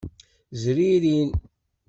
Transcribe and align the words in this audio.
Zririn. 0.61 1.29